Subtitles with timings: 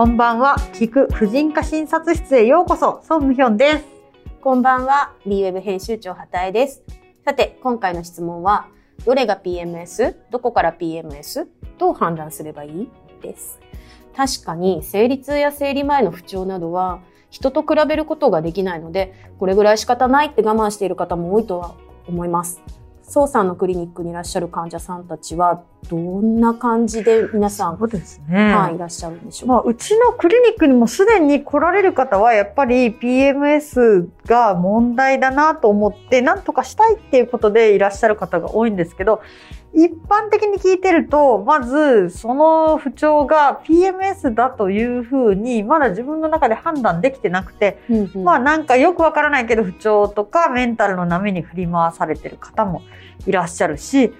[0.00, 0.56] こんばんは。
[0.72, 3.02] 聞く婦人科診察室へようこそ。
[3.06, 3.84] ソンムヒョンです。
[4.40, 5.12] こんばんは。
[5.26, 6.82] BWEB 編集長畑江です。
[7.22, 8.68] さて、今回の質問は、
[9.04, 10.16] どれが PMS?
[10.30, 11.48] どこから PMS?
[11.76, 12.88] どう判断すればいい？
[13.20, 13.60] です。
[14.16, 21.74] 確かに、生理痛や生理前の不調などは、人と比べることができないので、これぐらい仕方ないって我慢している方も多いとは
[22.08, 22.62] 思います。
[23.10, 28.54] 宋さんのクリニックにいらっしゃる患者さんたちは、どんな感じで皆さん、そうですね。
[28.54, 29.54] はい、いらっしゃるんでしょうか？
[29.54, 39.22] まあ、うちのクリニックにもすでに来られる方は、やっぱり PMS が問題だなと思って、なんとかしたいっていうことでいらっしゃる方が多いんですけど、
[39.72, 48.24] 一般的に聞いてると、まず、その不調が PMS だというふうに、まだ自分の中で判断できてなくて、うんうん。
[48.24, 52.82] まあなんかよくわからないけど不調とかメンタルの波に振り回されてる方も
[53.26, 54.12] いらっしゃるし、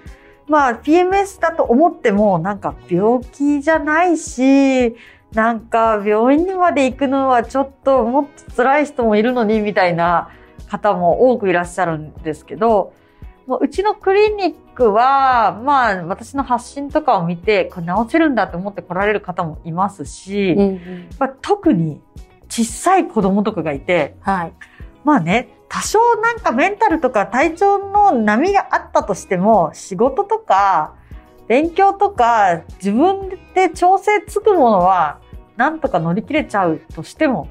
[0.47, 4.95] まあ PMS だと思ってもなんか病気じゃないし、
[5.33, 10.29] なんか病院にまで行くのはちょっともっと辛い人もいるのにみたいな
[10.69, 12.93] 方も多くいらっしゃるんですけど、
[13.51, 21.99] もううちのクリニックは、まあ私の発信とかを見て、これ治せるんだと思って来られる方もいますし、うんうんまあ、特に
[22.47, 24.53] 小さい子供とかがいて、はい。
[25.03, 30.95] まあね、多少なんかメンタルとか体調の波があったとしても、仕事とか
[31.49, 35.19] 勉強とか自分で調整つくものは
[35.57, 37.49] なんとか乗り切れちゃうとしても、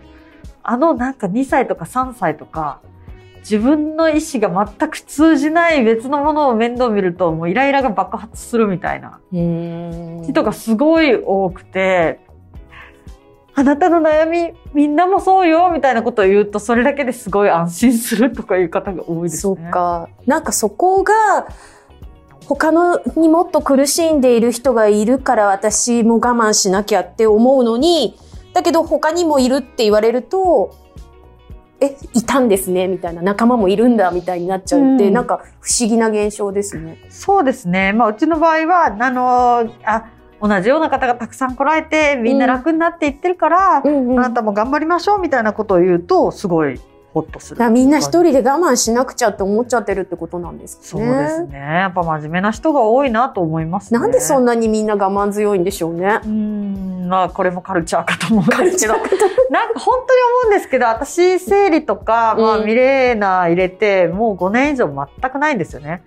[0.62, 2.80] あのなんか2歳とか3歳とか、
[3.50, 12.20] 自分の意思が全く通じない別のものを面倒見るともうイライラが爆発するみたいなうん人がすごい多くて、
[13.54, 19.56] あなたの悩みみんなもそうよみたいなことを言うとそれだけですごい安心するとかいう方が多いですね。
[19.56, 20.08] そっか。
[20.26, 21.48] なんかそこが、
[22.46, 28.16] 他のにもっと苦しんでいる人がいるから私も我慢しなきゃって思うのに、
[28.54, 30.74] だけど他にもいるって言われると、
[31.80, 36.98] え、いたんですねみたいな、仲間もいるんだみたいになっちゃうって、うんなんか不思議な現象ですね。
[37.08, 37.92] そうですね。
[37.92, 40.04] まあうちの場合はあのあ
[40.40, 46.80] 同じような方がたくさん来られてみんな楽になっていってるから、うんうんあなたも頑張りましょうみたいなことを言うとすごい
[47.12, 47.70] ホッとする。
[47.70, 51.06] みんな一人で我慢しなくちゃって思っちゃってるってことなんですそうね。
[51.22, 51.58] ですね。
[51.58, 54.00] やっぱ真面目な人が多いなと思いますね。
[54.00, 56.26] なんでそんなにみんな我慢強いんでしょうねう。
[56.26, 58.94] ーん、まあこれもカルチャーかと思うんですけど、
[59.50, 66.02] なんか本当に思うんですけど、私生理とか、まあうんミレーナ入れてもう5年以上全くないんですよね。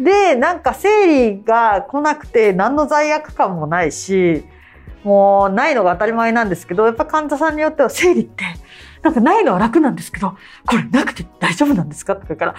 [0.00, 4.44] で、なんか生理が来なくて何の罪悪感もないし、
[5.04, 8.44] もうないのが当たり前なんですけど、やっぱ患者さんによっては生理って、
[9.02, 10.36] なんかないのは楽なんですけど、
[10.66, 12.14] これなくて大丈夫なんですか？
[12.16, 12.54] とか言うから、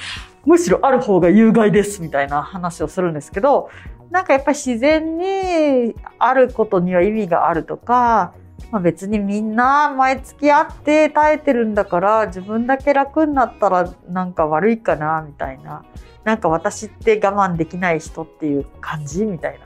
[0.46, 3.70] むしろある方が有害ですみたいな話をするんですけど、
[4.10, 8.34] なんかやっぱり自然にあることには意味があるとか、
[8.72, 15.84] まあ、別にみんな毎月会って耐えてるんだから自分だけ楽になったらなんか悪いかなみたいな。
[16.24, 19.66] なんか私って我慢できない人っていう感じみたいな。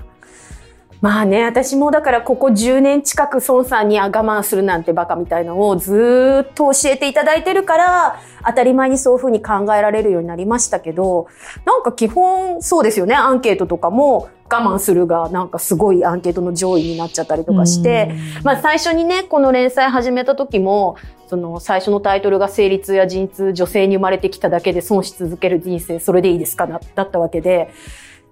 [1.04, 11.28] まあね、私もだからここ10年近く孫さんにあ我慢するなんてバカみたいのをずーっと教えていただいてるから、当たり前にそういうふうに考えられるようになりましたけど、
[11.66, 18.16] なんか基本そうですよね、アンケートとかも我慢するがなんかすごいアンケートの上位になっちゃったりとかして、
[18.46, 20.96] まあ最初にね、この連載始めた時も、
[21.28, 27.74] その最初のタイトルが生理痛や陣痛、女性に生まれてきただけで損し続ける人生、それでいいですかなだったわけで、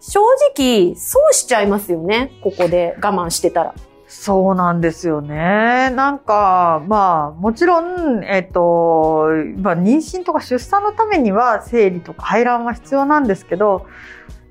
[0.01, 0.19] 正
[0.57, 2.31] 直、損しちゃいますよね。
[2.41, 3.75] ここで我慢してたら。
[4.07, 5.91] そうなんですよね。
[5.91, 13.85] なんか、まあ、もちろん、えっと、まあ、妊娠とか出産のためには生理とか排卵は必要なんですけど、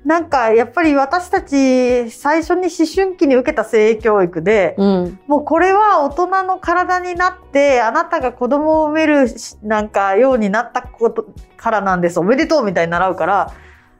[0.05, 5.19] なんか、やっぱり私たち、最初に思春期に受けた性教育で、うん。
[5.27, 12.19] もうこれは大人の体になって、あなたが子供を産めるし、なんか、ようになったことからなんです。
[12.19, 13.53] おめでとうみたいに習うから、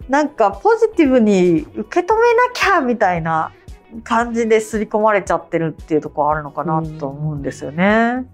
[0.10, 3.52] なんか、ポジティブに受け止めなきゃみたいな
[4.04, 8.26] 感じで刷り込まれちゃってるっていうところあるのかなと思うんですよね。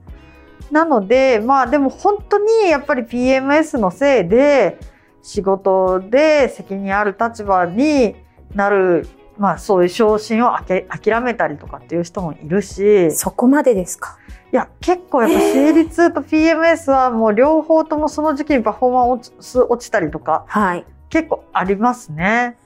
[0.72, 4.78] なので、まあでも本当にやっぱり PMS のせいで、
[5.22, 8.16] 仕事で責任ある立場に
[8.54, 9.08] なる、
[9.38, 14.18] まあそういう昇進をあけ諦めたりとかっていう人もいるし、そこまでですか？
[14.52, 20.86] いや、結構やっぱ生理痛と PMS はもう両方ともその時期にパフォーマンス落ちたりとかはい。
[21.10, 22.58] 結構ありますね。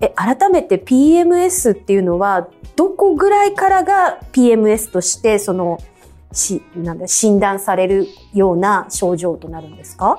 [0.00, 5.78] え、改めて PMS っていうのは、どこぐらいからが PMS として、その、
[6.32, 10.18] し、なんだ、診断されるような症状となるんですか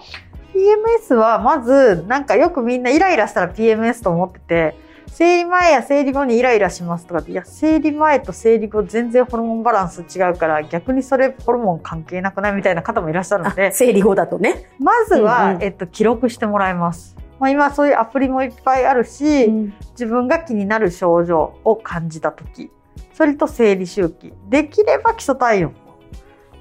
[0.53, 14.69] ？PMS はまずなんかよくみんなイライラしたら PMS と思ってて、生理前や生理後にイライラしますとかって、いや、生理前と生理後全然ホルモンバランス違うから、逆にそれホルモン関係なくないみたいな方もいらっしゃるのあで、生理後だとね。
[14.79, 17.15] まずは、うんうんえっと、記録してもらいます。
[17.39, 19.73] まあ、今そういうアプリもいっぱいあるし、うん。
[19.91, 22.71] 自分が気になる症状を感じた時
[23.13, 24.33] それと生理周期。
[24.49, 25.73] できれば基礎体温。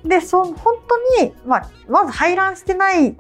[0.05, 3.17] でそ本当に、まあ、まず排卵してない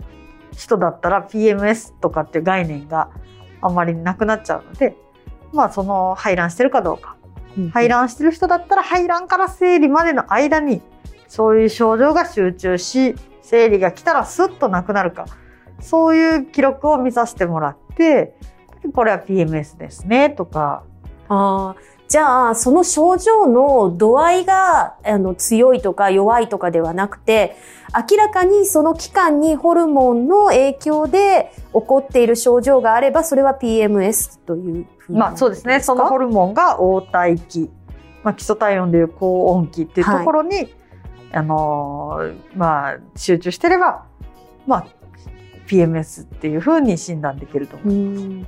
[0.53, 3.11] 人だったら PMS とかっていう概念が
[3.62, 4.97] あんまりなくなっちゃうので、
[5.53, 7.17] まあ、その排卵してるかどうか。
[7.73, 10.83] 排卵してる人だったら排卵から生理までの間に
[11.29, 15.27] そういう症状が集中し生理が来たらスッとなくなるか
[15.81, 18.35] そういう記録を見させてもらって
[18.93, 20.82] これは PMS ですねとか。
[21.29, 21.76] ああ、
[22.09, 27.56] じゃあ、その症状の度合いがあの強いとか弱いとかではなくて、
[28.11, 35.81] 明らかにその期間にホルモンの影響で起こっている症状があれば、それは PMS というふうにまあそうですね。
[35.81, 37.70] そのホルモンが黄体期、
[38.23, 40.75] まあ、基礎体温でいう高温期っていうところに、
[41.32, 44.05] あのーまあ集中してれば
[44.67, 44.87] まあ
[45.75, 47.88] PMS っていうふうに診断できると思う。
[47.88, 48.47] うん。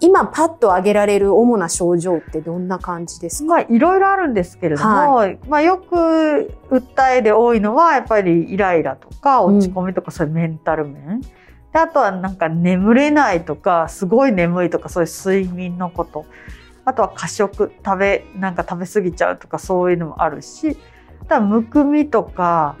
[0.00, 3.48] 今パッと挙げられる主な症状ってどんな感じですか？
[3.48, 11.28] まあいろいろあるんですけれども、まあよく訴えで多いのはやっぱりイライラとか落ち込みとかそういうメンタル面、で
[11.78, 16.26] あとはなんか眠れないとかすごい眠いとかそういう睡眠のこと。
[16.84, 20.76] あとは過食食べなんか食べ過ぎちゃうとかそういうのもあるし。
[21.22, 22.76] あとはむくみとか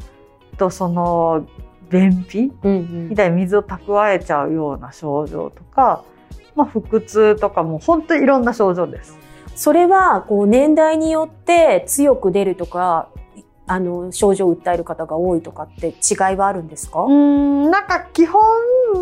[0.52, 1.46] あとその
[1.90, 2.52] 便秘？
[2.62, 6.04] うんみたいに水を蓄えちゃうような症状とか、
[6.54, 9.18] まあ、腹痛とかも本当にいろんな症状です。
[9.54, 13.08] それはこう年代によって強く出るとか、
[13.66, 17.04] あの症状を訴える方が多いとかって違いはあるんですか？
[17.04, 18.42] うーんなんか基本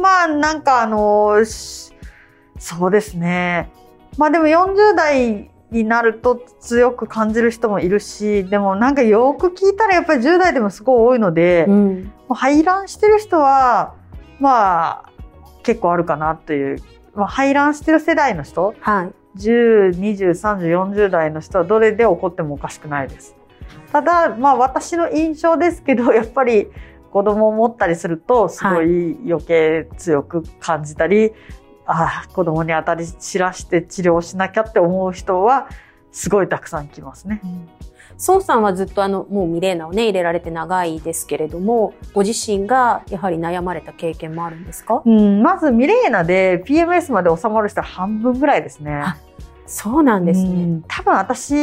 [0.00, 1.93] まあなんかあのし
[2.58, 3.70] そうですね。
[4.19, 13.95] まあでも40代になると強く感じる人もいるしでもなんかよく聞いたらやっぱり10代でもすごい多いので、もうんう排卵してる人は
[14.39, 15.11] まあ
[15.63, 16.83] 結構あるかなという、
[17.15, 19.13] まあ、排卵してる世代の人はい。
[19.39, 23.35] 10203040代の人はどれで起こってもおかしくないです。
[23.91, 26.69] ただまあ私の印象ですけど やっぱり
[27.11, 31.35] 子供を持ったりするとすごい余計強く感じたり、あ
[31.87, 35.69] あ子供に当たり散らして治療しなきゃって思う人は
[36.11, 37.40] すごいたくさん来ますね。
[38.29, 45.02] 孫さんはずっとあの、もうミレーナをね、入れられて長いですけれども、ご自身がやはり悩まれた経験もあるんですか？
[45.05, 48.93] うん、まずミレーナで PMS まで収まる人は半分ぐらいですね。
[48.93, 49.17] あ
[49.67, 50.50] そうなんですうね。
[50.67, 51.55] ん多分私、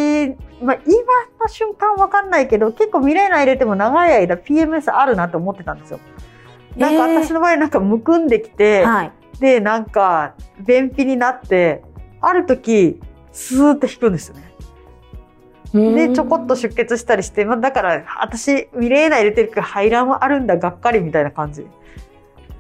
[0.62, 0.96] まあ、今
[1.40, 6.00] の瞬間わかんないけど結構ミレーナ入れても長い間 PMS あるなと思ってたんですよ。
[6.76, 9.12] なんかえー私の場合なんかむくんできて、はい。
[9.40, 11.84] でなんか便秘になって
[12.22, 13.00] ある時
[13.32, 14.50] スーッと引くんですよね。
[15.74, 21.68] でちょこっと出血したりして、まあ、だから私ミレーナ入れてるから排卵はあるんだがっかりみたいな感じ。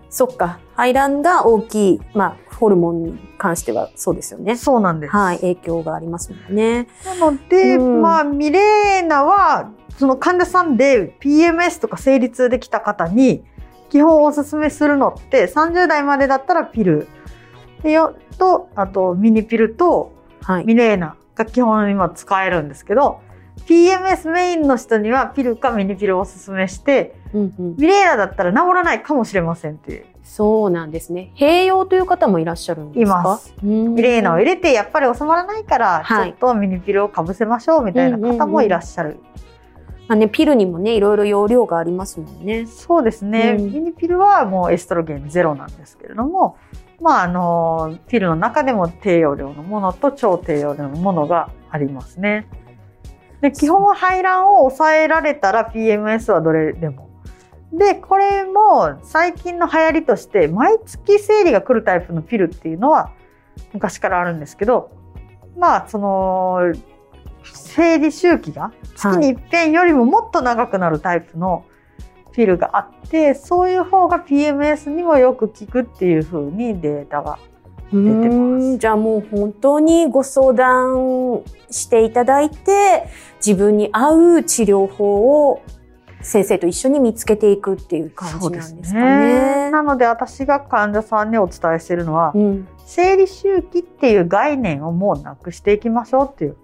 [0.10, 0.60] そっか。
[0.76, 4.56] 排卵が大きい、まあ、ホルモンに関してはそうですよね。
[4.56, 5.16] そうなんです。
[5.16, 5.38] はい。
[5.38, 6.88] 影響がありますもんね。
[7.06, 13.44] なので、うんまあ、ミレーナは、その患者さんで PMS とか生理痛で来た方に、
[13.89, 17.07] 基本おすすめするのって、30代までだったらピル。
[17.83, 20.65] でよと、あとミニピルとはい。
[20.65, 23.19] ミレーナが基本今使えるんですけど、
[23.68, 30.06] PMS メインの人にはピルかミニピルをおすすめして、うんうん、ミレーナだったら治らないかもしれませんっていう。
[30.23, 31.31] そうなんですね。
[31.35, 33.19] 併用という方もいらっしゃるんですか？
[33.19, 33.54] います。
[33.61, 39.19] ミミレーナを入れてやっぱり収まらないから、ちはいょっとミニピルをかぶせましょうみたいな方もいらっしゃる。
[40.09, 42.66] まあね、ピルにもね、いろいろ容量がありますもんね。
[42.66, 46.57] そうですね、うんミニピルはもうエストロゲンゼロなんですけれども、
[46.99, 52.47] まあ、あのピルの中でも低用量のものと超低用量のものがありますね。
[53.42, 57.07] で基本は排卵を抑えられたら PMS はどれでも。
[57.71, 63.11] でこれも最近の流行りとして毎月生理が来るタイプのピルっていうのは
[63.73, 64.89] 昔からあるんですけど
[65.56, 66.73] まあその
[67.53, 71.65] 生理周期が月に一遍よりももっと長くなるタイプの
[72.31, 77.39] ピルがあって、そういう方が PMS にもよく効くっていう風にデータが。
[77.91, 81.41] うてますじゃあもう本当にご相談
[81.71, 83.07] していただいて、
[83.45, 85.63] 自分に合う治療法を
[86.21, 89.71] 先生と一緒に見つけていくっていう感じなんですかね。
[89.71, 96.57] なので私が患者さんにお伝えしているのは、うん、生理周期っていう概念をもうなくしていきましょうっていう。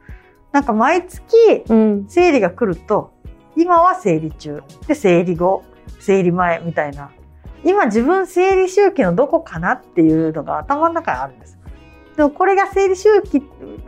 [0.55, 1.35] なんか毎月
[1.67, 3.11] うん、生理が来ると、
[3.57, 5.65] 今は生理中、で生理後、
[5.99, 7.11] 生理前みたいな。
[7.65, 11.59] 今自分生理周期のどこかなっていうのが頭の中にあるんです。
[12.15, 13.43] でもこれが生理周期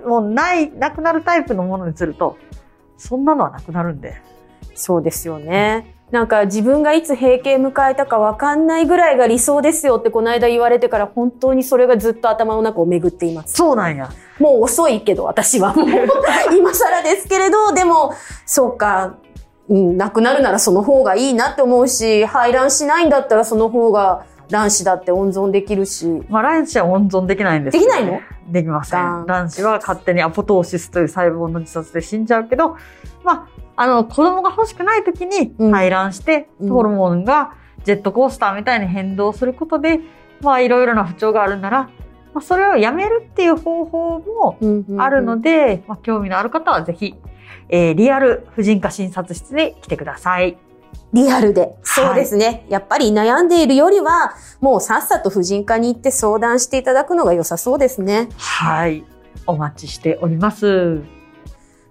[0.05, 2.36] もない、なくなるタイプのものにすると、
[2.97, 4.21] そんなのはなくなるんで。
[4.75, 5.95] そうですよね。
[6.11, 13.55] なんか自分がいつ閉経迎えたかわかんないぐらいが理想ですよってこの間言われてから本当にそれがずっと頭の中を巡っています。
[13.55, 14.09] そうなんや。
[14.39, 15.89] もう遅いけど私はもう
[16.57, 18.13] 今更ですけれど、でも
[18.45, 19.17] そうか、
[19.67, 26.07] うん、なくなるならその方がいいなって思うし、排卵しないんだったらその方が卵子だって温存できるし。
[26.29, 28.21] まあ、卵子は温存できないんですけどできないの？
[28.49, 29.25] できませがんん。
[29.25, 32.77] 卵子は勝手にアポトーシスという細胞の自殺で死んじゃうけど、
[33.23, 39.99] まあ、あの、子供が欲しくない時にうん排卵して、うんホルモンがジェットコースターみたいに変動することで、
[40.41, 41.83] まあ、いろいろな不調があるなら、
[42.33, 44.57] まあ、それをやめるっていう方法も
[45.01, 47.15] あるので、まあ、興味のある方はぜひ、
[47.69, 50.57] えーリアル婦人科診察室に来てください。
[51.13, 51.75] リアルで。
[51.84, 52.65] そうですね。
[52.70, 58.29] やっぱり悩んでいるよりは、もうさっさと婦人科に行って相談していただくのが良さそうですね。
[58.38, 59.03] はい。
[59.46, 61.01] お待ちしております。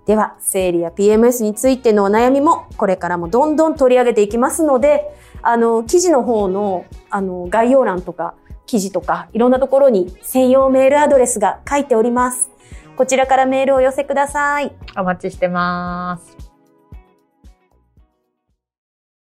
[0.07, 5.13] では、生理や PMS についてのお悩みも、これからもどんどん取り上げていきますので、
[5.43, 8.35] あの、記事の方の、あの、概要欄とか、
[8.67, 12.51] 記事とか、いろんなところに専用メールアドレスが書いております。
[12.97, 14.73] こちらからメールをお寄せください。
[14.97, 16.36] お待ちしてます。